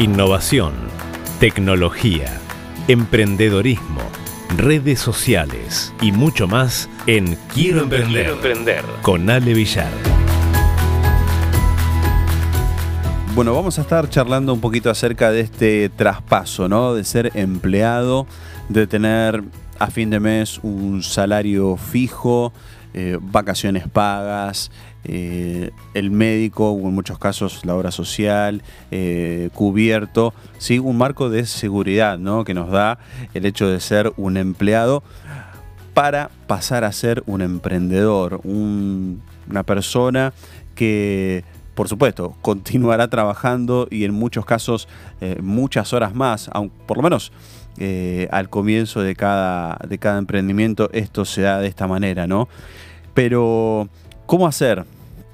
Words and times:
Innovación, 0.00 0.72
tecnología, 1.40 2.40
emprendedorismo, 2.88 4.00
redes 4.56 4.98
sociales 4.98 5.92
y 6.00 6.10
mucho 6.10 6.48
más 6.48 6.88
en 7.06 7.36
Quiero 7.52 7.82
Emprender, 7.82 8.30
emprender. 8.30 8.82
con 9.02 9.28
Ale 9.28 9.52
Villar. 9.52 9.90
Bueno, 13.34 13.54
vamos 13.54 13.78
a 13.78 13.82
estar 13.82 14.08
charlando 14.08 14.54
un 14.54 14.62
poquito 14.62 14.88
acerca 14.88 15.30
de 15.32 15.40
este 15.40 15.90
traspaso, 15.90 16.66
¿no? 16.66 16.94
De 16.94 17.04
ser 17.04 17.32
empleado, 17.34 18.26
de 18.70 18.86
tener 18.86 19.44
a 19.80 19.86
fin 19.86 20.10
de 20.10 20.20
mes 20.20 20.60
un 20.62 21.02
salario 21.02 21.76
fijo, 21.78 22.52
eh, 22.92 23.18
vacaciones 23.20 23.88
pagas, 23.88 24.70
eh, 25.04 25.70
el 25.94 26.10
médico 26.10 26.70
o 26.70 26.88
en 26.88 26.94
muchos 26.94 27.18
casos 27.18 27.64
la 27.64 27.74
obra 27.74 27.90
social, 27.90 28.62
eh, 28.90 29.48
cubierto, 29.54 30.34
¿sí? 30.58 30.78
un 30.78 30.98
marco 30.98 31.30
de 31.30 31.46
seguridad 31.46 32.18
¿no? 32.18 32.44
que 32.44 32.52
nos 32.52 32.70
da 32.70 32.98
el 33.32 33.46
hecho 33.46 33.68
de 33.68 33.80
ser 33.80 34.12
un 34.18 34.36
empleado 34.36 35.02
para 35.94 36.30
pasar 36.46 36.84
a 36.84 36.92
ser 36.92 37.22
un 37.24 37.40
emprendedor, 37.40 38.42
una 38.44 39.62
persona 39.64 40.34
que 40.74 41.42
por 41.74 41.88
supuesto, 41.88 42.36
continuará 42.42 43.08
trabajando 43.08 43.88
y 43.90 44.04
en 44.04 44.12
muchos 44.12 44.44
casos 44.44 44.86
muchas 45.40 45.94
horas 45.94 46.14
más, 46.14 46.50
aun, 46.52 46.68
por 46.68 46.98
lo 46.98 47.02
menos 47.02 47.32
al 48.30 48.50
comienzo 48.50 49.00
de 49.00 49.16
cada, 49.16 49.78
de 49.88 49.98
cada 49.98 50.18
emprendimiento 50.18 50.90
esto 50.92 51.24
se 51.24 51.42
da 51.42 51.58
de 51.60 51.68
esta 51.68 51.86
manera, 51.86 52.26
¿no? 52.26 52.48
Pero 53.14 53.88
¿Cómo 54.30 54.46
hacer? 54.46 54.84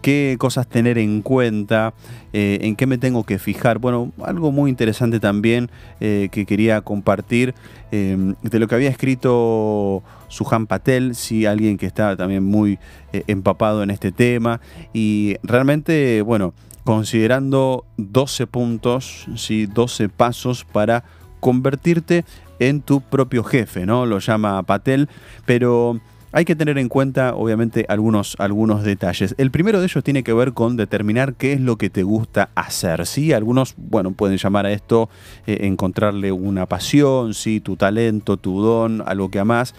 ¿Qué 0.00 0.36
cosas 0.38 0.66
tener 0.66 0.96
en 0.96 1.20
cuenta? 1.20 1.92
Eh, 2.32 2.60
¿En 2.62 2.76
qué 2.76 2.86
me 2.86 2.96
tengo 2.96 3.24
que 3.24 3.38
fijar? 3.38 3.78
Bueno, 3.78 4.10
algo 4.24 4.52
muy 4.52 4.70
interesante 4.70 5.20
también 5.20 5.70
eh, 6.00 6.30
que 6.32 6.46
quería 6.46 6.80
compartir 6.80 7.54
de 7.90 8.58
lo 8.58 8.68
que 8.68 8.74
había 8.74 8.88
escrito 8.88 10.02
Suhan 10.28 10.66
Patel, 10.66 11.14
sí, 11.14 11.44
alguien 11.44 11.76
que 11.76 11.84
está 11.84 12.16
también 12.16 12.42
muy 12.42 12.78
eh, 13.12 13.22
empapado 13.26 13.82
en 13.82 13.90
este 13.90 14.12
tema. 14.12 14.62
Y 14.94 15.36
realmente, 15.42 16.22
bueno, 16.22 16.54
considerando 16.84 17.84
12 17.98 18.46
puntos, 18.46 19.26
¿sí? 19.36 19.66
12 19.66 20.08
pasos 20.08 20.64
para 20.64 21.04
convertirte 21.46 22.24
en 22.58 22.80
tu 22.80 23.00
propio 23.00 23.44
jefe, 23.44 23.86
¿no? 23.86 24.04
Lo 24.04 24.18
llama 24.18 24.60
Patel, 24.64 25.08
pero 25.44 26.00
hay 26.32 26.44
que 26.44 26.56
tener 26.56 26.76
en 26.76 26.88
cuenta, 26.88 27.36
obviamente, 27.36 27.86
algunos, 27.88 28.34
algunos 28.40 28.82
detalles. 28.82 29.36
El 29.38 29.52
primero 29.52 29.78
de 29.78 29.86
ellos 29.86 30.02
tiene 30.02 30.24
que 30.24 30.32
ver 30.32 30.54
con 30.54 30.76
determinar 30.76 31.34
qué 31.34 31.52
es 31.52 31.60
lo 31.60 31.76
que 31.78 31.88
te 31.88 32.02
gusta 32.02 32.48
hacer. 32.56 33.06
¿sí? 33.06 33.32
Algunos, 33.32 33.74
bueno, 33.76 34.10
pueden 34.10 34.38
llamar 34.38 34.66
a 34.66 34.72
esto 34.72 35.08
eh, 35.46 35.58
encontrarle 35.60 36.32
una 36.32 36.66
pasión, 36.66 37.32
¿sí? 37.32 37.60
tu 37.60 37.76
talento, 37.76 38.36
tu 38.36 38.60
don, 38.60 39.04
algo 39.06 39.30
que 39.30 39.38
amas, 39.38 39.72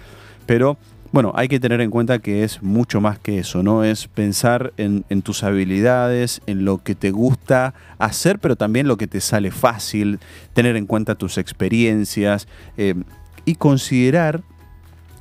pero 0.45 0.77
bueno, 1.11 1.31
hay 1.35 1.47
que 1.47 1.59
tener 1.59 1.81
en 1.81 1.89
cuenta 1.89 2.19
que 2.19 2.43
es 2.43 2.61
mucho 2.61 3.01
más 3.01 3.19
que 3.19 3.39
eso, 3.39 3.63
¿no? 3.63 3.83
Es 3.83 4.07
pensar 4.07 4.73
en, 4.77 5.03
tus 5.21 5.43
habilidades, 5.43 6.41
en 6.47 6.65
lo 6.65 6.79
que 6.79 6.95
te 6.95 7.11
gusta 7.11 7.73
hacer, 7.97 8.39
pero 8.39 8.55
también 8.55 8.87
lo 8.87 8.97
que 8.97 9.07
te 9.07 9.21
sale 9.21 9.51
fácil, 9.51 10.19
tener 10.53 10.75
en 10.75 10.85
cuenta 10.85 11.15
tus 11.15 11.37
experiencias 11.37 12.47
eh, 12.77 12.95
y 13.45 13.55
considerar 13.55 14.43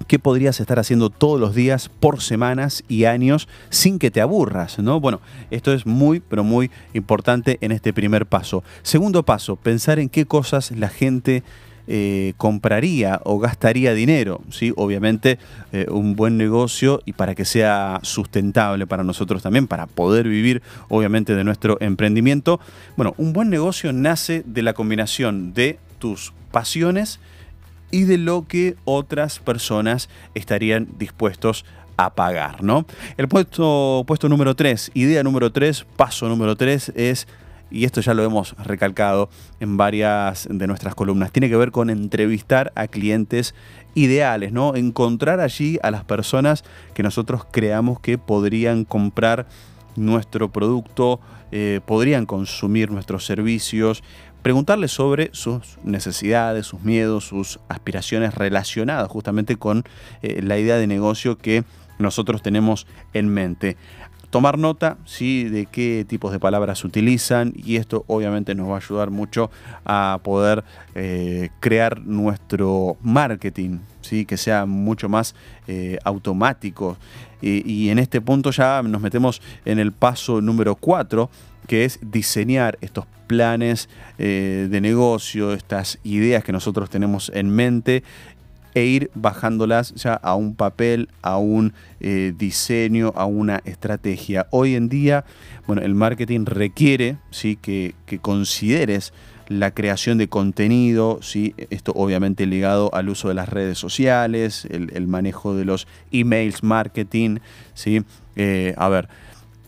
qué 0.06 0.18
podrías 0.18 0.60
estar 0.60 0.78
haciendo 0.78 1.10
todos 1.10 1.40
los 1.40 1.54
días 1.54 1.88
por 1.88 2.20
semanas 2.20 2.84
y 2.88 3.04
años 3.04 3.48
sin 3.70 3.98
que 3.98 4.10
te 4.10 4.20
aburras, 4.20 4.78
¿no? 4.78 5.00
Bueno, 5.00 5.20
esto 5.50 5.72
es 5.72 5.86
muy, 5.86 6.20
pero 6.20 6.44
muy 6.44 6.70
importante 6.92 7.58
en 7.60 7.72
este 7.72 7.92
primer 7.92 8.26
paso. 8.26 8.62
Segundo 8.82 9.24
paso, 9.24 9.56
pensar 9.56 9.98
en 9.98 10.08
qué 10.08 10.26
cosas 10.26 10.70
la 10.70 10.88
gente 10.88 11.42
eh, 11.88 12.34
compraría 12.36 13.20
o 13.24 13.38
gastaría 13.38 13.94
dinero. 13.94 14.40
¿sí? 14.50 14.72
Obviamente 14.76 15.38
eh, 15.72 15.86
un 15.90 16.16
buen 16.16 16.36
negocio 16.36 17.00
y 17.04 17.12
para 17.12 17.34
que 17.34 17.44
sea 17.44 18.00
sustentable 18.02 18.86
para 18.86 19.04
nosotros 19.04 19.42
también, 19.42 19.66
para 19.66 19.86
poder 19.86 20.28
vivir 20.28 20.62
obviamente 20.88 21.34
de 21.34 21.44
nuestro 21.44 21.78
emprendimiento. 21.80 22.60
Bueno, 22.96 23.14
un 23.18 23.32
buen 23.32 23.50
negocio 23.50 23.92
nace 23.92 24.42
de 24.46 24.62
la 24.62 24.72
combinación 24.72 25.54
de 25.54 25.78
tus 25.98 26.32
pasiones 26.50 27.20
y 27.90 28.04
de 28.04 28.18
lo 28.18 28.46
que 28.46 28.76
otras 28.84 29.38
personas 29.38 30.08
estarían 30.34 30.88
dispuestos 30.98 31.64
a 31.96 32.14
pagar, 32.14 32.62
¿no? 32.62 32.84
El 33.16 33.28
puesto, 33.28 34.04
puesto 34.06 34.28
número 34.28 34.54
3, 34.54 34.90
idea 34.94 35.22
número 35.22 35.50
3, 35.50 35.86
paso 35.96 36.28
número 36.28 36.56
3 36.56 36.92
es 36.94 37.26
y 37.70 37.84
esto 37.84 38.00
ya 38.00 38.14
lo 38.14 38.24
hemos 38.24 38.56
recalcado 38.58 39.28
en 39.60 39.76
varias 39.76 40.48
de 40.50 40.66
nuestras 40.66 40.94
columnas, 40.94 41.32
tiene 41.32 41.48
que 41.48 41.56
ver 41.56 41.72
con 41.72 41.90
entrevistar 41.90 42.72
a 42.74 42.86
clientes 42.86 43.54
ideales, 43.94 44.52
¿no? 44.52 44.76
Encontrar 44.76 45.40
allí 45.40 45.78
a 45.82 45.90
las 45.90 46.04
personas 46.04 46.64
que 46.94 47.02
nosotros 47.02 47.46
creamos 47.50 48.00
que 48.00 48.18
podrían 48.18 48.84
comprar 48.84 49.46
nuestro 49.96 50.52
producto, 50.52 51.20
eh, 51.50 51.80
podrían 51.86 52.26
consumir 52.26 52.90
nuestros 52.90 53.24
servicios, 53.24 54.02
preguntarle 54.42 54.88
sobre 54.88 55.30
sus 55.32 55.78
necesidades, 55.82 56.66
sus 56.66 56.82
miedos, 56.82 57.24
sus 57.26 57.58
aspiraciones 57.68 58.34
relacionadas 58.34 59.08
justamente 59.08 59.56
con 59.56 59.84
eh, 60.22 60.40
la 60.42 60.58
idea 60.58 60.76
de 60.76 60.86
negocio 60.86 61.36
que 61.38 61.64
nosotros 61.98 62.42
tenemos 62.42 62.86
en 63.12 63.28
mente. 63.28 63.76
Tomar 64.30 64.58
nota 64.58 64.98
¿sí? 65.04 65.44
de 65.44 65.66
qué 65.66 66.04
tipos 66.08 66.32
de 66.32 66.38
palabras 66.38 66.84
utilizan 66.84 67.52
y 67.56 67.76
esto 67.76 68.04
obviamente 68.06 68.54
nos 68.54 68.68
va 68.68 68.74
a 68.74 68.78
ayudar 68.78 69.10
mucho 69.10 69.50
a 69.84 70.20
poder 70.22 70.64
eh, 70.94 71.50
crear 71.60 72.00
nuestro 72.00 72.96
marketing, 73.02 73.78
¿sí? 74.00 74.24
que 74.24 74.36
sea 74.36 74.66
mucho 74.66 75.08
más 75.08 75.34
eh, 75.68 75.98
automático. 76.04 76.96
Y, 77.40 77.70
y 77.70 77.90
en 77.90 77.98
este 77.98 78.20
punto 78.20 78.50
ya 78.50 78.82
nos 78.82 79.00
metemos 79.00 79.42
en 79.64 79.78
el 79.78 79.92
paso 79.92 80.40
número 80.40 80.74
4 80.74 81.30
que 81.66 81.84
es 81.84 81.98
diseñar 82.00 82.78
estos 82.80 83.06
planes 83.26 83.88
eh, 84.18 84.68
de 84.70 84.80
negocio, 84.80 85.52
estas 85.52 85.98
ideas 86.04 86.44
que 86.44 86.52
nosotros 86.52 86.88
tenemos 86.90 87.30
en 87.34 87.50
mente 87.50 88.02
e 88.76 88.84
ir 88.84 89.10
bajándolas 89.14 89.94
ya 89.94 90.12
a 90.12 90.34
un 90.34 90.54
papel, 90.54 91.08
a 91.22 91.38
un 91.38 91.72
eh, 91.98 92.34
diseño, 92.36 93.10
a 93.16 93.24
una 93.24 93.62
estrategia. 93.64 94.48
Hoy 94.50 94.74
en 94.74 94.90
día, 94.90 95.24
bueno, 95.66 95.80
el 95.80 95.94
marketing 95.94 96.44
requiere 96.44 97.16
¿sí? 97.30 97.56
que, 97.56 97.94
consideres 98.20 99.14
la 99.48 99.70
creación 99.70 100.18
de 100.18 100.28
contenido, 100.28 101.20
¿sí? 101.22 101.54
esto 101.70 101.92
obviamente 101.96 102.44
ligado 102.44 102.94
al 102.94 103.08
uso 103.08 103.28
de 103.28 103.34
las 103.34 103.48
redes 103.48 103.78
sociales, 103.78 104.66
el, 104.70 105.06
manejo 105.06 105.54
de 105.54 105.64
los 105.64 105.88
emails 106.12 106.62
marketing, 106.62 107.38
¿sí? 107.72 108.02
Eh, 108.34 108.74
a 108.76 108.90
ver, 108.90 109.08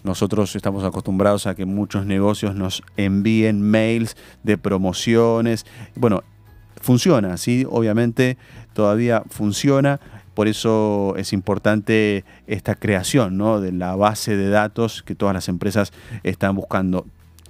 nosotros 0.04 0.54
estamos 0.54 0.84
acostumbrados 0.84 1.46
a 1.46 1.54
que 1.54 1.64
muchos 1.64 2.04
negocios 2.04 2.54
nos 2.54 2.82
envíen 2.98 3.62
mails 3.62 4.18
de 4.42 4.58
promociones. 4.58 5.64
Bueno, 5.94 6.24
funciona, 6.80 7.36
sí, 7.36 7.66
obviamente 7.68 8.36
todavía 8.72 9.22
funciona. 9.28 10.00
Por 10.34 10.46
eso 10.46 11.14
es 11.16 11.32
importante 11.32 12.24
esta 12.46 12.76
creación 12.76 13.36
¿no? 13.36 13.60
de 13.60 13.72
la 13.72 13.96
base 13.96 14.36
de 14.36 14.48
datos 14.50 15.02
que 15.02 15.16
todas 15.16 15.34
las 15.34 15.48
empresas 15.48 15.92
están 16.22 16.54
buscando. 16.54 17.06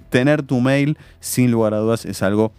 Tener 0.09 0.41
tu 0.41 0.59
mail, 0.59 0.97
sin 1.19 1.51
lugar 1.51 1.75
a 1.75 1.77
dudas, 1.77 2.05
es 2.05 2.23
algo 2.23 2.51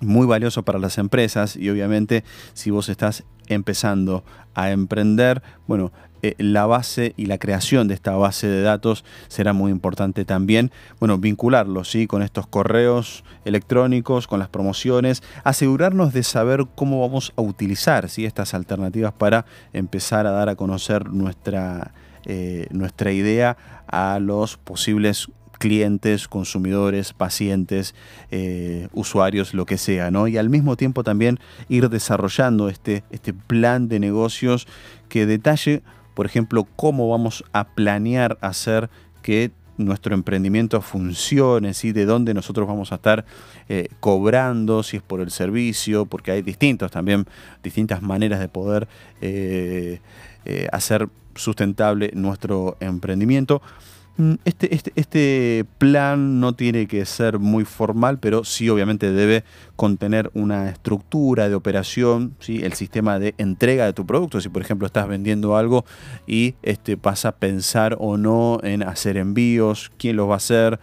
muy 0.00 0.26
valioso 0.26 0.62
para 0.62 0.78
las 0.78 0.96
empresas 0.98 1.56
y 1.56 1.70
obviamente 1.70 2.22
si 2.54 2.70
vos 2.70 2.88
estás 2.88 3.24
empezando 3.48 4.22
a 4.54 4.70
emprender, 4.70 5.42
bueno, 5.66 5.92
eh, 6.22 6.34
la 6.38 6.66
base 6.66 7.14
y 7.16 7.26
la 7.26 7.38
creación 7.38 7.88
de 7.88 7.94
esta 7.94 8.16
base 8.16 8.46
de 8.46 8.62
datos 8.62 9.04
será 9.28 9.52
muy 9.52 9.70
importante 9.70 10.24
también. 10.24 10.70
Bueno, 10.98 11.18
vincularlo 11.18 11.84
¿sí? 11.84 12.06
con 12.06 12.22
estos 12.22 12.46
correos 12.46 13.24
electrónicos, 13.44 14.26
con 14.26 14.38
las 14.38 14.48
promociones, 14.48 15.22
asegurarnos 15.44 16.12
de 16.12 16.22
saber 16.22 16.66
cómo 16.74 17.00
vamos 17.00 17.32
a 17.36 17.42
utilizar 17.42 18.08
¿sí? 18.08 18.24
estas 18.24 18.54
alternativas 18.54 19.12
para 19.12 19.46
empezar 19.72 20.26
a 20.26 20.30
dar 20.30 20.48
a 20.48 20.56
conocer 20.56 21.10
nuestra, 21.10 21.92
eh, 22.24 22.66
nuestra 22.70 23.12
idea 23.12 23.56
a 23.86 24.18
los 24.18 24.56
posibles 24.56 25.28
clientes, 25.58 26.28
consumidores, 26.28 27.12
pacientes, 27.12 27.94
eh, 28.30 28.88
usuarios, 28.92 29.54
lo 29.54 29.66
que 29.66 29.76
sea, 29.76 30.10
¿no? 30.10 30.28
Y 30.28 30.38
al 30.38 30.48
mismo 30.48 30.76
tiempo 30.76 31.04
también 31.04 31.38
ir 31.68 31.90
desarrollando 31.90 32.68
este, 32.68 33.02
este 33.10 33.34
plan 33.34 33.88
de 33.88 33.98
negocios 33.98 34.66
que 35.08 35.26
detalle, 35.26 35.82
por 36.18 36.26
ejemplo, 36.26 36.66
cómo 36.74 37.08
vamos 37.08 37.44
a 37.52 37.68
planear 37.68 38.38
hacer 38.40 38.90
que 39.22 39.52
nuestro 39.76 40.16
emprendimiento 40.16 40.80
funcione, 40.82 41.74
¿sí? 41.74 41.92
de 41.92 42.06
dónde 42.06 42.34
nosotros 42.34 42.66
vamos 42.66 42.90
a 42.90 42.96
estar 42.96 43.24
eh, 43.68 43.86
cobrando, 44.00 44.82
si 44.82 44.96
es 44.96 45.02
por 45.04 45.20
el 45.20 45.30
servicio, 45.30 46.06
porque 46.06 46.32
hay 46.32 46.42
distintos 46.42 46.90
también, 46.90 47.24
distintas 47.62 48.02
maneras 48.02 48.40
de 48.40 48.48
poder 48.48 48.88
eh, 49.20 50.00
hacer 50.72 51.08
sustentable 51.36 52.10
nuestro 52.14 52.76
emprendimiento. 52.80 53.62
Mm, 54.20 54.34
este, 54.44 54.74
este, 54.74 54.92
este, 54.96 55.64
plan 55.78 56.40
no 56.40 56.52
tiene 56.52 56.88
que 56.88 57.06
ser 57.06 57.38
muy 57.38 57.64
formal, 57.64 58.18
pero 58.18 58.42
sí 58.42 58.68
obviamente 58.68 59.12
debe 59.12 59.44
contener 59.76 60.32
una 60.34 60.70
estructura 60.70 61.48
de 61.48 61.54
operación, 61.54 62.34
¿sí? 62.40 62.64
el 62.64 62.72
sistema 62.72 63.20
de 63.20 63.36
entrega 63.38 63.86
de 63.86 63.92
tu 63.92 64.06
producto. 64.06 64.40
Si 64.40 64.48
por 64.48 64.60
ejemplo 64.60 64.86
estás 64.86 65.06
vendiendo 65.06 65.56
algo 65.56 65.84
y 66.26 66.56
este, 66.62 66.96
vas 66.96 67.24
a 67.26 67.36
pensar 67.36 67.96
o 68.00 68.16
no 68.16 68.58
en 68.64 68.82
hacer 68.82 69.16
envíos, 69.16 69.92
quién 69.98 70.16
los 70.16 70.28
va 70.28 70.34
a 70.34 70.38
hacer, 70.38 70.80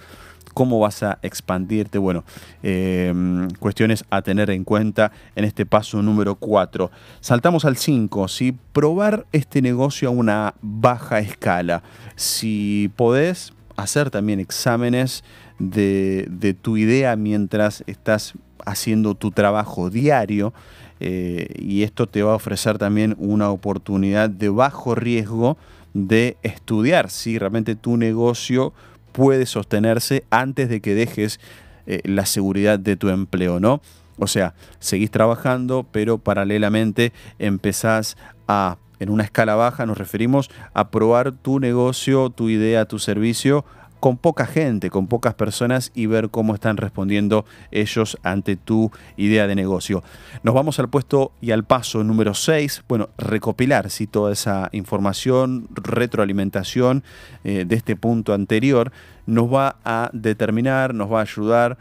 cómo 0.56 0.80
vas 0.80 1.04
a 1.04 1.20
expandirte. 1.22 2.00
Bueno, 2.00 2.24
em, 2.64 3.48
cuestiones 3.60 4.06
a 4.10 4.24
tener 4.24 4.50
en 4.50 4.64
cuenta 4.64 5.12
en 5.36 5.44
este 5.44 5.68
paso 5.68 6.02
número 6.02 6.36
4. 6.36 6.90
Saltamos 7.20 7.66
al 7.66 7.78
5, 7.78 8.28
¿sí? 8.28 8.58
probar 8.74 9.28
este 9.34 9.62
negocio 9.62 10.08
a 10.08 10.12
una 10.12 10.56
baja 10.62 11.20
escala. 11.20 11.84
Si 12.16 12.90
podés 12.96 13.54
hacer 13.76 14.10
también 14.10 14.40
exámenes 14.40 15.24
de, 15.60 16.56
tu 16.62 16.78
idea 16.78 17.16
mientras 17.18 17.84
estás 17.86 18.34
haciendo 18.66 19.14
tu 19.14 19.32
trabajo 19.32 19.90
diario. 19.90 20.54
Eh, 21.02 21.48
y 21.60 21.84
esto 21.84 22.08
te 22.08 22.24
va 22.24 22.32
a 22.32 22.36
ofrecer 22.36 22.78
también 22.78 23.18
una 23.20 23.50
oportunidad 23.50 24.30
de 24.30 24.48
bajo 24.48 24.96
riesgo 24.96 25.58
de 25.94 26.38
estudiar 26.44 27.10
si 27.10 27.38
realmente 27.38 27.76
tu 27.76 27.98
negocio 27.98 28.74
puede 29.16 29.46
sostenerse 29.46 30.26
antes 30.30 30.68
de 30.68 30.82
que 30.82 30.94
dejes 30.94 31.40
eh, 31.88 32.02
la 32.04 32.26
seguridad 32.26 32.78
de 32.78 32.98
tu 32.98 33.08
empleo, 33.08 33.62
¿no? 33.62 33.82
O 34.18 34.28
sea, 34.28 34.56
seguís 34.80 35.10
trabajando, 35.10 35.86
pero 35.90 36.18
paralelamente 36.18 37.14
empezás 37.40 38.18
a, 38.48 38.78
en 39.00 39.10
una 39.10 39.24
escala 39.24 39.56
baja, 39.56 39.86
nos 39.86 39.98
referimos 39.98 40.50
a 40.74 40.90
probar 40.90 41.32
tu 41.32 41.60
negocio, 41.62 42.30
tu 42.30 42.50
idea, 42.50 42.86
tu 42.86 43.00
servicio 43.00 43.64
con 44.06 44.18
poca 44.18 44.46
gente, 44.46 44.92
con 44.92 45.08
pocas 45.08 45.34
personas 45.34 45.92
y 45.96 46.06
ver 46.06 46.30
cómo 46.30 46.54
están 46.54 46.78
respondiendo 46.78 47.44
ellos 47.72 48.20
ante 48.22 48.56
tu 48.56 48.92
idea 49.18 49.48
de 49.48 49.56
negocio. 49.56 50.04
Nos 50.44 50.54
vamos 50.54 50.78
al 50.78 50.90
puesto 50.90 51.32
y 51.42 51.50
al 51.50 51.64
paso 51.64 52.04
número 52.04 52.36
6, 52.36 52.84
bueno, 52.88 53.10
recopilar 53.18 53.90
si 53.90 54.06
toda 54.06 54.32
esa 54.32 54.70
información, 54.74 55.68
retroalimentación 55.72 57.04
eh, 57.44 57.66
de 57.66 57.76
este 57.76 57.96
punto 57.96 58.36
anterior 58.36 58.92
nos 59.26 59.52
va 59.52 59.78
a 59.84 60.12
determinar, 60.14 60.94
nos 60.94 61.12
va 61.12 61.18
a 61.18 61.24
ayudar 61.24 61.80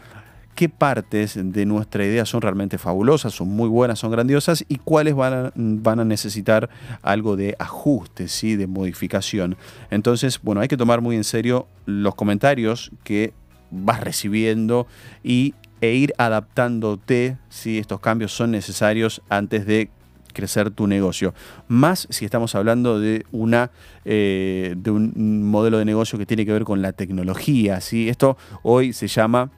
qué 0.54 0.68
partes 0.68 1.34
de 1.36 1.66
nuestra 1.66 2.04
idea 2.04 2.24
son 2.24 2.40
realmente 2.40 2.78
fabulosas, 2.78 3.34
son 3.34 3.48
muy 3.48 3.68
buenas, 3.68 3.98
son 3.98 4.10
grandiosas 4.10 4.64
y 4.68 4.76
cuáles 4.76 5.14
van 5.14 5.52
a, 5.54 6.04
necesitar 6.04 6.70
algo 7.02 7.36
de 7.36 7.56
ajuste, 7.58 8.28
¿sí? 8.28 8.56
de 8.56 8.66
modificación. 8.66 9.56
Entonces, 9.90 10.40
bueno, 10.42 10.60
hay 10.60 10.68
que 10.68 10.76
tomar 10.76 11.00
muy 11.00 11.16
en 11.16 11.24
serio 11.24 11.66
los 11.86 12.14
comentarios 12.14 12.92
que 13.02 13.32
vas 13.70 14.00
recibiendo 14.00 14.86
y, 15.22 15.54
e 15.80 15.92
ir 15.94 16.14
adaptándote 16.16 17.36
si 17.48 17.78
estos 17.78 18.00
cambios 18.00 18.32
son 18.32 18.52
necesarios 18.52 19.20
antes 19.28 19.66
de 19.66 19.90
crecer 20.32 20.70
tu 20.70 20.86
negocio. 20.86 21.34
Más 21.68 22.06
si 22.10 22.24
estamos 22.24 22.54
hablando 22.54 23.00
de, 23.00 23.26
una, 23.32 23.70
eh, 24.04 24.74
de 24.76 24.90
un 24.90 25.42
modelo 25.48 25.78
de 25.78 25.84
negocio 25.84 26.18
que 26.18 26.26
tiene 26.26 26.46
que 26.46 26.52
ver 26.52 26.64
con 26.64 26.80
la 26.80 26.92
tecnología. 26.92 27.80
¿sí? 27.80 28.08
Esto 28.08 28.36
hoy 28.62 28.92
se 28.92 29.08
llama 29.08 29.50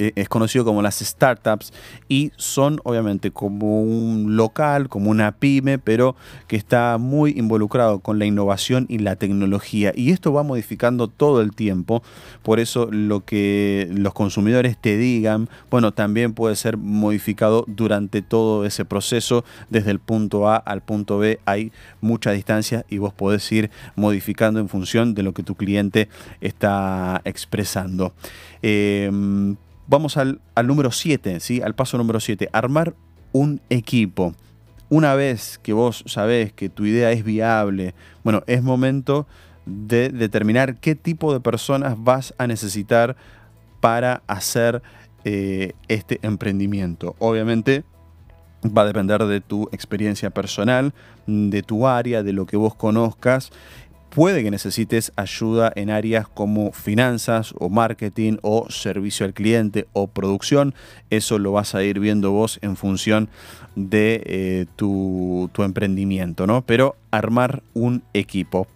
es 0.00 0.28
conocido 0.28 0.64
como 0.64 0.82
las 0.82 0.98
startups 0.98 1.72
y 2.08 2.32
son 2.36 2.80
obviamente 2.84 3.30
como 3.30 3.82
un 3.82 4.36
local, 4.36 4.88
como 4.88 5.10
una 5.10 5.32
pyme, 5.32 5.78
pero 5.78 6.16
que 6.48 6.56
está 6.56 6.98
muy 6.98 7.32
involucrado 7.36 8.00
con 8.00 8.18
la 8.18 8.26
innovación 8.26 8.86
y 8.88 8.98
la 8.98 9.16
tecnología. 9.16 9.92
Y 9.94 10.10
esto 10.10 10.32
va 10.32 10.42
modificando 10.42 11.08
todo 11.08 11.40
el 11.40 11.54
tiempo, 11.54 12.02
por 12.42 12.60
eso 12.60 12.88
lo 12.90 13.24
que 13.24 13.88
los 13.92 14.14
consumidores 14.14 14.76
te 14.78 14.96
digan, 14.96 15.48
bueno, 15.70 15.92
también 15.92 16.32
puede 16.32 16.56
ser 16.56 16.76
modificado 16.76 17.64
durante 17.66 18.22
todo 18.22 18.64
ese 18.64 18.84
proceso, 18.84 19.44
desde 19.68 19.90
el 19.90 19.98
punto 19.98 20.48
A 20.48 20.56
al 20.56 20.82
punto 20.82 21.18
B 21.18 21.40
hay 21.44 21.72
mucha 22.00 22.30
distancia 22.30 22.84
y 22.88 22.98
vos 22.98 23.12
podés 23.12 23.50
ir 23.52 23.70
modificando 23.96 24.60
en 24.60 24.68
función 24.68 25.14
de 25.14 25.22
lo 25.22 25.32
que 25.32 25.42
tu 25.42 25.54
cliente 25.54 26.08
está 26.40 27.20
expresando. 27.24 28.12
Em, 28.62 29.56
vamos 29.90 30.16
al, 30.16 30.40
número 30.64 30.92
7, 30.92 31.40
¿sí? 31.40 31.60
al 31.60 31.74
paso 31.74 31.98
número 31.98 32.20
7, 32.20 32.48
armar 32.52 32.94
un 33.32 33.60
equipo. 33.68 34.34
Una 34.88 35.14
vez 35.14 35.58
que 35.62 35.72
vos 35.72 36.04
sabés 36.06 36.52
que 36.52 36.68
tu 36.68 36.86
idea 36.86 37.10
es 37.10 37.24
viable, 37.24 37.94
bueno, 38.22 38.42
es 38.46 38.62
momento 38.62 39.26
de 39.66 40.08
determinar 40.08 40.76
qué 40.76 40.94
tipo 40.94 41.32
de 41.32 41.40
personas 41.40 41.96
vas 41.98 42.34
a 42.38 42.46
necesitar 42.46 43.16
para 43.80 44.22
hacer 44.28 44.80
eh, 45.24 45.72
este 45.88 46.20
emprendimiento. 46.22 47.16
Obviamente 47.18 47.84
va 48.64 48.82
a 48.82 48.86
depender 48.86 49.24
de 49.24 49.40
tu 49.40 49.68
experiencia 49.72 50.30
personal, 50.30 50.94
de 51.26 51.62
tu 51.62 51.86
área, 51.86 52.22
de 52.22 52.32
lo 52.32 52.46
que 52.46 52.56
vos 52.56 52.74
conozcas 52.76 53.50
puede 54.10 54.42
que 54.42 54.50
necesites 54.50 55.12
ayuda 55.16 55.72
en 55.74 55.88
áreas 55.90 56.28
como 56.28 56.72
finanzas 56.72 57.54
o 57.58 57.68
marketing 57.68 58.36
o 58.42 58.66
servicio 58.70 59.24
al 59.24 59.32
cliente 59.32 59.86
o 59.92 60.08
producción. 60.08 60.74
Eso 61.08 61.38
lo 61.38 61.52
vas 61.52 61.74
a 61.74 61.82
ir 61.82 62.00
viendo 62.00 62.32
vos 62.32 62.58
en 62.62 62.76
función 62.76 63.28
de 63.76 64.22
eh, 64.26 64.66
tu, 64.76 65.50
emprendimiento, 65.58 66.46
¿no? 66.46 66.62
Pero 66.62 66.96
armar 67.10 67.62
un 67.74 68.02
equipo. 68.12 68.66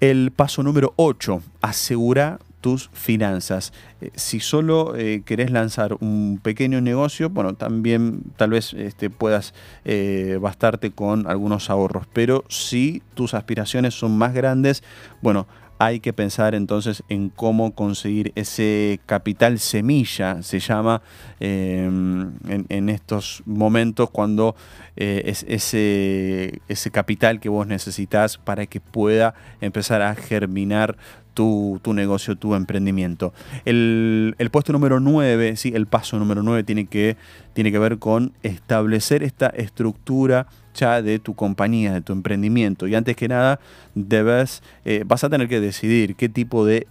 El 0.00 0.30
paso 0.30 0.62
número 0.62 0.92
8, 0.96 1.42
asegura 1.60 2.38
tus 2.64 2.88
finanzas. 2.94 3.74
Eh, 4.00 4.08
si 4.14 4.40
solo 4.40 4.96
eh, 4.96 5.20
querés 5.26 5.50
lanzar 5.50 5.98
un 6.00 6.40
pequeño 6.42 6.80
negocio, 6.80 7.28
bueno, 7.28 7.52
también 7.52 8.22
tal 8.38 8.52
vez 8.52 8.72
este, 8.72 9.10
puedas 9.10 9.52
eh, 9.84 10.38
bastarte 10.40 10.90
con 10.90 11.26
algunos 11.26 11.68
ahorros, 11.68 12.06
pero 12.14 12.42
si 12.48 13.02
tus 13.12 13.34
aspiraciones 13.34 13.92
son 13.92 14.16
más 14.16 14.32
grandes, 14.32 14.82
bueno, 15.20 15.46
hay 15.78 16.00
que 16.00 16.14
pensar 16.14 16.54
entonces 16.54 17.02
en 17.10 17.28
cómo 17.28 17.74
conseguir 17.74 18.32
ese 18.34 18.98
capital 19.04 19.58
semilla, 19.58 20.42
se 20.42 20.58
llama 20.60 21.02
em, 21.40 22.32
en, 22.48 22.88
estos 22.88 23.42
momentos 23.44 24.08
cuando 24.08 24.54
es 24.94 25.44
ese, 25.48 26.62
ese 26.68 26.90
capital 26.92 27.40
que 27.40 27.48
vos 27.48 27.66
necesitas 27.66 28.38
para 28.38 28.66
que 28.66 28.80
pueda 28.80 29.34
empezar 29.60 30.00
a 30.00 30.14
germinar 30.14 30.96
tu, 31.34 31.80
negocio, 31.92 32.36
tu 32.36 32.54
emprendimiento. 32.54 33.34
El, 33.64 34.34
puesto 34.50 34.72
número 34.72 35.00
9, 35.00 35.56
¿sí? 35.56 35.72
el 35.74 35.86
paso 35.86 36.18
número 36.18 36.42
9 36.42 36.64
tiene 36.64 36.86
que, 36.86 37.16
tiene 37.52 37.72
que 37.72 37.78
ver 37.78 37.98
con 37.98 38.32
establecer 38.42 39.22
esta 39.22 39.48
estructura 39.48 40.46
ya 40.74 41.02
de 41.02 41.18
tu 41.18 41.34
compañía, 41.34 41.92
de 41.92 42.00
tu 42.00 42.12
emprendimiento. 42.12 42.86
Y 42.86 42.94
antes 42.94 43.16
que 43.16 43.28
nada, 43.28 43.60
debes, 43.94 44.62
eh, 44.84 45.04
vas 45.06 45.24
a 45.24 45.30
tener 45.30 45.48
que 45.48 45.60
decidir 45.60 46.16
qué 46.16 46.28
tipo 46.28 46.64
de 46.64 46.86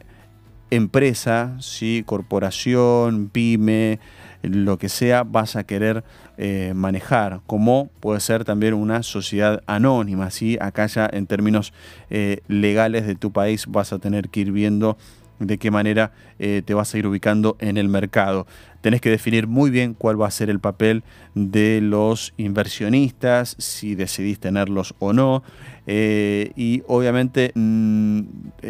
empresa, 0.69 1.55
¿sí? 1.59 2.03
corporación, 2.05 3.29
pyme, 3.29 3.99
lo 4.43 4.77
que 4.77 4.89
sea 4.89 5.23
vas 5.23 5.55
a 5.55 5.63
querer 5.63 6.03
eh, 6.37 6.73
manejar, 6.75 7.41
como 7.47 7.89
puede 7.99 8.19
ser 8.19 8.43
también 8.43 8.73
una 8.73 9.01
sociedad 9.01 9.63
anónima. 9.65 10.29
¿sí? 10.29 10.57
Acá 10.59 10.85
ya 10.85 11.09
en 11.11 11.25
términos 11.27 11.73
eh, 12.09 12.41
legales 12.47 13.07
de 13.07 13.15
tu 13.15 13.31
país 13.31 13.65
vas 13.67 13.93
a 13.93 13.99
tener 13.99 14.29
que 14.29 14.41
ir 14.41 14.51
viendo 14.51 14.97
de 15.39 15.57
qué 15.57 15.71
manera 15.71 16.11
eh, 16.39 16.61
te 16.63 16.73
vas 16.73 16.93
a 16.93 16.97
ir 16.97 17.07
ubicando 17.07 17.55
en 17.59 17.77
el 17.77 17.87
mercado. 17.87 18.45
Tenés 18.81 19.01
que 19.01 19.09
definir 19.09 19.47
muy 19.47 19.71
bien 19.71 19.93
cuál 19.93 20.21
va 20.21 20.27
a 20.27 20.31
ser 20.31 20.49
el 20.49 20.59
papel 20.59 21.03
de 21.35 21.79
los 21.81 22.33
inversionistas, 22.37 23.55
si 23.57 23.95
decidís 23.95 24.39
tenerlos 24.39 24.93
o 24.99 25.13
no. 25.13 25.41
y 25.87 26.83
obviamente 26.87 27.51
mm, 27.55 28.21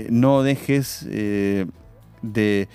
no 0.10 0.44
dejes 0.44 1.06
de 2.24 2.68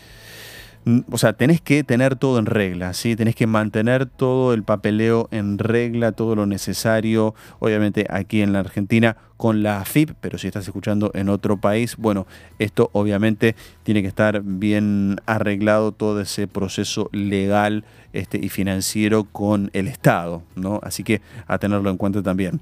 o 1.10 1.18
sea, 1.18 1.32
tenés 1.34 1.60
que 1.60 1.84
tener 1.84 2.16
todo 2.16 2.38
en 2.38 2.46
regla, 2.46 2.94
¿sí? 2.94 3.16
Tenés 3.16 3.34
que 3.34 3.46
mantener 3.46 4.06
todo 4.06 4.54
el 4.54 4.62
papeleo 4.62 5.28
en 5.30 5.58
regla, 5.58 6.12
todo 6.12 6.34
lo 6.34 6.46
necesario, 6.46 7.34
obviamente 7.58 8.06
aquí 8.08 8.42
en 8.42 8.52
la 8.52 8.60
Argentina 8.60 9.16
con 9.36 9.62
la 9.62 9.80
AFIP, 9.80 10.12
pero 10.20 10.38
si 10.38 10.46
estás 10.46 10.66
escuchando 10.66 11.10
en 11.14 11.28
otro 11.28 11.58
país, 11.58 11.96
bueno, 11.96 12.26
esto 12.58 12.90
obviamente 12.92 13.54
tiene 13.82 14.02
que 14.02 14.08
estar 14.08 14.42
bien 14.42 15.20
arreglado 15.26 15.92
todo 15.92 16.20
ese 16.20 16.46
proceso 16.48 17.08
legal 17.12 17.84
este, 18.12 18.38
y 18.38 18.48
financiero 18.48 19.24
con 19.24 19.70
el 19.74 19.88
Estado, 19.88 20.42
¿no? 20.56 20.80
Así 20.82 21.04
que 21.04 21.20
a 21.46 21.58
tenerlo 21.58 21.90
en 21.90 21.98
cuenta 21.98 22.22
también. 22.22 22.60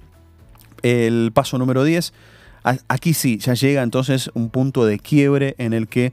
El 0.83 1.31
paso 1.33 1.59
número 1.59 1.85
10, 1.85 2.13
aquí 2.89 3.15
sí, 3.15 3.39
ya 3.39 3.55
llega 3.55 3.83
entonces 3.83 4.31
un 4.35 4.51
punto 4.51 4.85
de 4.85 4.99
quiebre 4.99 5.55
en 5.59 5.73
el 5.73 5.89
que 5.89 6.13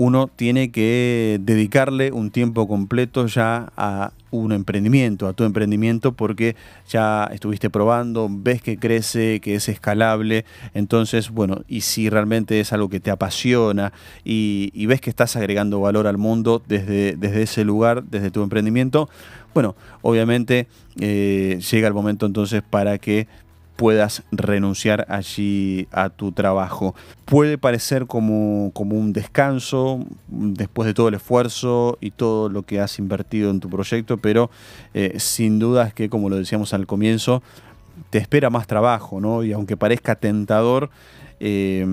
uno 0.00 0.28
tiene 0.34 0.70
que 0.70 1.38
dedicarle 1.42 2.10
un 2.10 2.30
tiempo 2.30 2.66
completo 2.66 3.26
ya 3.26 3.70
a 3.76 4.12
un 4.30 4.52
emprendimiento, 4.52 5.28
a 5.28 5.34
tu 5.34 5.44
emprendimiento, 5.44 6.12
porque 6.12 6.56
ya 6.88 7.28
estuviste 7.34 7.68
probando, 7.68 8.26
ves 8.30 8.62
que 8.62 8.78
crece, 8.78 9.40
que 9.40 9.56
es 9.56 9.68
escalable, 9.68 10.46
entonces, 10.72 11.28
bueno, 11.28 11.64
y 11.68 11.82
si 11.82 12.08
realmente 12.08 12.60
es 12.60 12.72
algo 12.72 12.88
que 12.88 12.98
te 12.98 13.10
apasiona 13.10 13.92
y, 14.24 14.86
ves 14.86 15.02
que 15.02 15.10
estás 15.10 15.36
agregando 15.36 15.80
valor 15.82 16.06
al 16.06 16.16
mundo 16.16 16.62
desde, 16.66 17.16
desde 17.16 17.42
ese 17.42 17.64
lugar, 17.66 18.02
desde 18.04 18.30
tu 18.30 18.42
emprendimiento, 18.42 19.10
bueno, 19.52 19.76
obviamente 20.00 20.66
eh, 20.98 21.60
llega 21.70 21.88
el 21.88 21.92
momento 21.92 22.24
entonces 22.24 22.62
para 22.62 22.96
que 22.96 23.28
puedas 23.80 24.24
renunciar 24.30 25.06
allí 25.08 25.88
a 25.90 26.10
tu 26.10 26.32
trabajo. 26.32 26.94
Puede 27.24 27.56
parecer 27.56 28.04
como, 28.06 28.72
como, 28.74 28.94
un 28.94 29.14
descanso 29.14 30.04
después 30.28 30.86
de 30.86 30.92
todo 30.92 31.08
el 31.08 31.14
esfuerzo 31.14 31.96
y 31.98 32.10
todo 32.10 32.50
lo 32.50 32.62
que 32.62 32.78
has 32.78 32.98
invertido 32.98 33.50
en 33.50 33.58
tu 33.58 33.70
proyecto, 33.70 34.18
pero 34.18 34.50
eh, 34.92 35.14
sin 35.18 35.58
duda 35.58 35.86
es 35.86 35.94
que, 35.94 36.10
como 36.10 36.28
lo 36.28 36.36
decíamos 36.36 36.74
al 36.74 36.86
comienzo, 36.86 37.42
te 38.10 38.18
espera 38.18 38.50
más 38.50 38.66
trabajo, 38.66 39.18
¿no? 39.18 39.44
Y 39.44 39.52
aunque 39.54 39.78
parezca 39.78 40.14
tentador, 40.14 40.90
eh, 41.40 41.86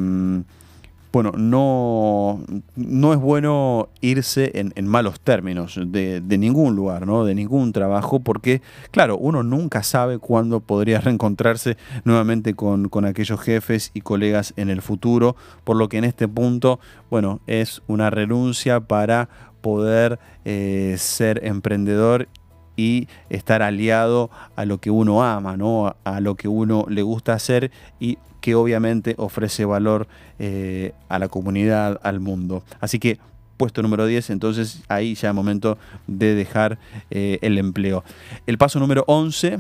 bueno, 1.12 1.32
no, 1.36 2.44
no 2.76 3.14
es 3.14 3.20
bueno 3.20 3.90
irse 4.02 4.52
en, 4.54 4.88
malos 4.88 5.20
términos 5.20 5.80
de, 5.84 6.22
ningún 6.38 6.76
lugar, 6.76 7.08
¿no? 7.08 7.26
de 7.26 7.34
ningún 7.34 7.72
trabajo, 7.72 8.20
porque, 8.20 8.62
claro, 8.92 9.18
uno 9.18 9.44
nunca 9.44 9.84
sabe 9.84 10.20
cuándo 10.20 10.60
podría 10.60 11.00
reencontrarse 11.02 11.78
nuevamente 12.04 12.54
con, 12.54 12.88
aquellos 13.06 13.40
jefes 13.40 13.92
y 13.94 14.02
colegas 14.02 14.54
en 14.58 14.70
el 14.70 14.82
futuro, 14.82 15.36
por 15.64 15.78
lo 15.78 15.90
que 15.90 15.98
en 15.98 16.04
este 16.04 16.28
punto, 16.28 16.80
bueno, 17.10 17.40
es 17.48 17.82
una 17.88 18.10
renuncia 18.10 18.82
para 18.82 19.30
poder 19.62 20.20
eh, 20.46 20.96
ser 20.98 21.46
emprendedor 21.46 22.28
y 22.76 23.08
estar 23.30 23.62
aliado 23.62 24.30
a 24.56 24.66
lo 24.66 24.80
que 24.80 24.92
uno 24.92 25.24
ama, 25.24 25.58
¿no? 25.58 25.96
a 26.04 26.20
lo 26.22 26.36
que 26.36 26.48
uno 26.48 26.86
le 26.90 27.02
gusta 27.02 27.34
hacer 27.34 27.72
y 28.00 28.18
que 28.48 28.56
obviamente 28.56 29.14
ofrece 29.18 29.66
valor 29.66 30.08
eh, 30.40 30.94
a 31.10 31.20
la 31.20 31.28
comunidad, 31.28 32.00
al 32.02 32.22
mundo. 32.22 32.64
Así 32.80 32.98
que 32.98 33.20
puesto 33.58 33.82
número 33.82 34.06
10, 34.06 34.30
entonces 34.30 34.84
ahí 34.88 35.16
ya 35.16 35.28
es 35.28 35.36
momento 35.36 35.78
de 36.08 36.34
dejar 36.34 36.80
eh, 37.12 37.40
el 37.42 37.58
empleo. 37.58 38.06
El 38.46 38.58
paso 38.58 38.80
número 38.80 39.04
11, 39.06 39.60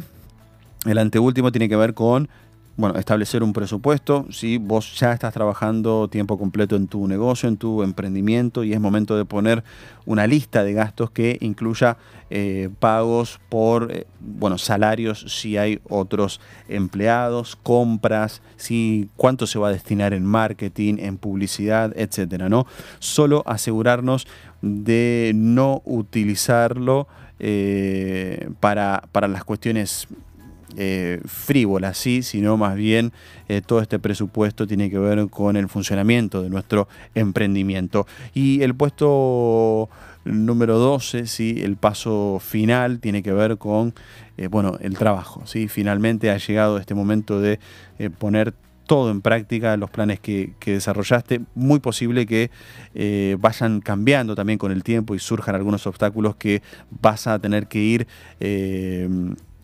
el 0.85 0.97
anteúltimo, 0.99 1.51
tiene 1.51 1.67
que 1.67 1.75
ver 1.75 1.95
con 1.95 2.29
bueno, 2.77 2.97
establecer 2.99 3.41
un 3.41 3.53
presupuesto. 3.53 4.27
Si 4.29 4.57
vos 4.57 4.97
ya 4.99 5.11
estás 5.11 5.33
trabajando 5.33 6.07
tiempo 6.07 6.37
completo 6.37 6.75
en 6.75 6.87
tu 6.87 7.07
negocio, 7.07 7.49
en 7.49 7.57
tu 7.57 7.81
emprendimiento, 7.81 8.63
y 8.63 8.71
es 8.71 8.79
momento 8.79 9.17
de 9.17 9.25
poner 9.25 9.63
una 10.05 10.27
lista 10.27 10.63
de 10.63 10.73
gastos 10.73 11.09
que 11.09 11.37
incluya 11.41 11.97
eh, 12.29 12.69
pagos 12.79 13.39
por, 13.49 13.91
eh, 13.91 14.05
bueno, 14.19 14.59
salarios 14.59 15.25
si 15.27 15.57
hay 15.57 15.79
otros 15.89 16.39
empleados, 16.69 17.55
compras, 17.55 18.43
si 18.57 19.09
cuánto 19.15 19.47
se 19.47 19.57
va 19.57 19.69
a 19.69 19.71
destinar 19.71 20.13
en 20.13 20.23
marketing, 20.23 20.97
en 20.99 21.17
publicidad, 21.17 21.93
etcétera, 21.97 22.47
¿no? 22.47 22.67
Solo 22.99 23.41
asegurarnos 23.47 24.27
de 24.61 25.31
no 25.33 25.81
utilizarlo 25.83 27.07
eh, 27.39 28.49
para, 28.59 29.03
para 29.11 29.27
las 29.27 29.43
cuestiones 29.43 30.07
eh, 30.79 31.19
frívola, 31.25 31.95
sí, 31.95 32.21
sino 32.21 32.55
más 32.55 32.75
bien 32.75 33.11
eh, 33.47 33.63
todo 33.65 33.81
este 33.81 33.97
presupuesto 33.97 34.67
tiene 34.67 34.91
que 34.91 34.99
ver 34.99 35.27
con 35.27 35.57
el 35.57 35.69
funcionamiento 35.69 36.43
de 36.43 36.51
nuestro 36.51 36.87
emprendimiento. 37.15 38.05
Y 38.35 38.61
el 38.61 38.75
puesto 38.75 39.89
número 40.23 40.77
12, 40.77 41.25
¿sí? 41.25 41.61
el 41.63 41.77
paso 41.77 42.39
final 42.39 42.99
tiene 42.99 43.23
que 43.23 43.33
ver 43.33 43.57
con 43.57 43.95
eh, 44.37 44.49
bueno, 44.49 44.77
el 44.79 44.95
trabajo. 44.95 45.41
¿sí? 45.45 45.67
Finalmente 45.67 46.29
ha 46.29 46.37
llegado 46.37 46.77
este 46.77 46.93
momento 46.93 47.41
de 47.41 47.59
poner 48.19 48.53
todo 48.85 49.09
en 49.09 49.21
práctica, 49.21 49.77
los 49.77 49.89
planes 49.89 50.19
que, 50.19 50.53
desarrollaste. 50.63 51.41
Muy 51.55 51.79
posible 51.79 52.27
que 52.27 52.51
vayan 53.39 53.81
cambiando 53.81 54.35
también 54.35 54.59
con 54.59 54.71
el 54.71 54.83
tiempo 54.83 55.15
y 55.15 55.19
surjan 55.19 55.55
algunos 55.55 55.87
obstáculos 55.87 56.35
que 56.35 56.61
vas 57.01 57.25
a 57.25 57.39
tener 57.39 57.65
que 57.65 57.79
ir 57.79 58.07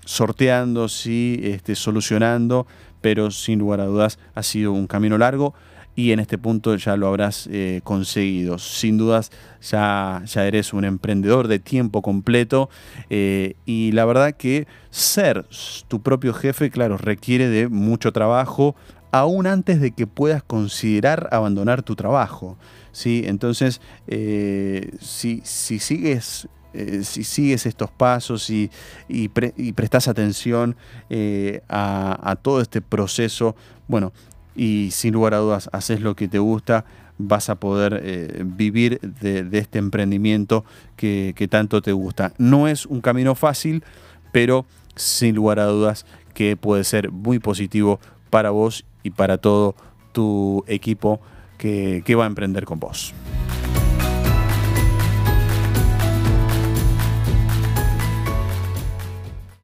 sorteando, 0.06 0.88
sí, 0.88 1.40
este, 1.44 1.76
solucionando, 1.76 2.68
pero 3.02 3.32
sin 3.32 3.60
lugar 3.60 3.82
a 3.82 3.86
dudas 3.86 4.20
ha 4.36 4.44
sido 4.44 4.72
un 4.72 4.88
camino 4.88 5.18
largo 5.18 5.54
y 5.96 6.12
en 6.12 6.20
este 6.20 6.38
punto 6.38 6.76
ya 6.76 6.96
lo 6.98 7.08
habrás 7.08 7.48
eh, 7.52 7.82
conseguido. 7.84 8.58
Sin 8.58 8.98
dudas 8.98 9.32
ya, 9.62 10.24
ya 10.26 10.46
eres 10.48 10.74
un 10.74 10.86
emprendedor 10.86 11.48
de 11.48 11.60
tiempo 11.60 12.02
completo 12.02 12.70
eh, 13.10 13.56
y 13.66 13.92
la 13.92 14.06
verdad 14.06 14.36
que 14.36 14.68
ser 14.90 15.46
tu 15.88 16.02
propio 16.02 16.34
jefe, 16.34 16.72
claro, 16.72 16.98
requiere 16.98 17.48
de 17.48 17.68
mucho 17.68 18.12
trabajo, 18.12 18.76
aún 19.12 19.46
antes 19.46 19.80
de 19.80 19.92
que 19.92 20.08
puedas 20.08 20.42
considerar 20.42 21.30
abandonar 21.32 21.84
tu 21.84 21.96
trabajo. 21.96 22.58
¿sí? 22.92 23.24
Entonces, 23.26 23.80
eh, 24.08 24.92
si, 25.00 25.42
si 25.44 25.78
sigues 25.78 26.48
eh, 26.74 27.04
si 27.04 27.24
sigues 27.24 27.66
estos 27.66 27.92
pasos 27.92 28.50
y, 28.50 28.70
prestas 29.76 30.08
atención 30.08 30.76
eh, 31.10 31.62
a, 31.70 32.36
todo 32.42 32.62
este 32.62 32.82
proceso, 32.82 33.56
bueno, 33.88 34.12
y 34.56 34.90
sin 34.92 35.14
lugar 35.14 35.34
a 35.34 35.38
dudas 35.38 35.70
haces 35.72 36.02
lo 36.02 36.16
que 36.16 36.28
te 36.28 36.40
gusta, 36.40 36.86
vas 37.18 37.50
a 37.50 37.56
poder 37.56 38.02
eh, 38.04 38.44
vivir 38.46 39.00
de, 39.02 39.48
este 39.58 39.80
emprendimiento 39.80 40.66
que, 40.96 41.48
tanto 41.50 41.82
te 41.82 41.92
gusta. 41.92 42.34
No 42.38 42.68
es 42.68 42.86
un 42.86 43.02
camino 43.02 43.36
fácil, 43.36 43.84
pero 44.32 44.66
sin 44.96 45.36
lugar 45.36 45.60
a 45.60 45.66
dudas 45.66 46.06
que 46.34 46.58
puede 46.58 46.84
ser 46.84 47.12
muy 47.12 47.40
positivo 47.40 48.00
para 48.30 48.50
vos 48.50 48.86
y 49.04 49.12
para 49.12 49.38
todo 49.38 49.76
tu 50.12 50.64
equipo 50.68 51.22
que 51.58 52.16
va 52.16 52.26
a 52.26 52.28
emprender 52.28 52.66
con 52.66 52.80
vos. 52.80 53.14